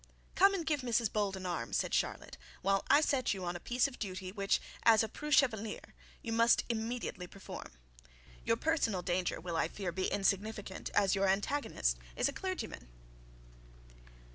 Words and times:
'Come 0.33 0.55
and 0.55 0.65
give 0.65 0.81
Mrs 0.81 1.13
Bold 1.13 1.35
your 1.35 1.47
arm,' 1.47 1.73
said 1.73 1.93
Charlotte, 1.93 2.35
'while 2.63 2.83
I 2.89 3.01
set 3.01 3.35
you 3.35 3.45
on 3.45 3.55
a 3.55 3.59
piece 3.59 3.87
of 3.87 3.99
duty 3.99 4.31
which, 4.31 4.59
as 4.81 5.03
a 5.03 5.07
preux 5.07 5.29
chevalier, 5.29 5.93
you 6.23 6.33
must 6.33 6.63
immediately 6.69 7.27
perform. 7.27 7.73
Your 8.43 8.57
personal 8.57 9.03
danger 9.03 9.39
will, 9.39 9.55
I 9.57 9.67
fear, 9.67 9.91
be 9.91 10.07
insignificant, 10.07 10.89
as 10.95 11.13
your 11.13 11.27
antagonist 11.27 11.99
is 12.15 12.27
a 12.27 12.33
clergyman.' 12.33 12.87